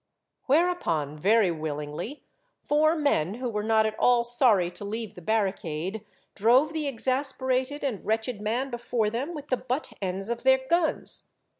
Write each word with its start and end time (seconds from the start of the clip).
Whereupon, 0.47 1.15
very 1.15 1.51
willingly, 1.51 2.23
four 2.63 2.95
men 2.95 3.35
who 3.35 3.47
were 3.51 3.61
not 3.61 3.85
at 3.85 3.93
all 3.99 4.23
sorry 4.23 4.71
to 4.71 4.83
leave 4.83 5.13
the 5.13 5.21
barricade 5.21 6.03
drove 6.33 6.73
the 6.73 6.87
exasperated 6.87 7.83
and 7.83 8.03
wretched 8.03 8.41
man 8.41 8.71
before 8.71 9.11
them 9.11 9.35
with 9.35 9.49
the 9.49 9.57
butt 9.57 9.93
ends 10.01 10.29
of 10.29 10.41
their 10.41 10.61
guns. 10.67 11.29